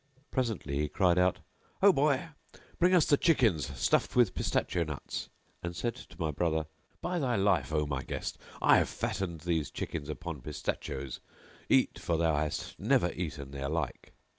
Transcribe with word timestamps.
Presently 0.31 0.79
he 0.79 0.89
cried 0.89 1.19
out, 1.19 1.41
"Ho 1.81 1.93
boy, 1.93 2.29
bring 2.79 2.95
us 2.95 3.05
the 3.05 3.17
chickens 3.17 3.67
stuffed 3.79 4.15
with 4.15 4.33
pistachio 4.33 4.83
nuts;" 4.83 5.29
and 5.61 5.75
said 5.75 5.93
to 5.93 6.19
my 6.19 6.31
brother, 6.31 6.65
"By 7.03 7.19
thy 7.19 7.35
life, 7.35 7.71
O 7.71 7.85
my 7.85 8.01
guest, 8.01 8.39
I 8.63 8.79
have 8.79 8.89
fattened 8.89 9.41
these 9.41 9.69
chickens 9.69 10.09
upon 10.09 10.41
pistachios; 10.41 11.19
eat, 11.69 11.99
for 11.99 12.17
thou 12.17 12.35
hast 12.35 12.79
never 12.79 13.11
eaten 13.11 13.51
their 13.51 13.69
like." 13.69 14.11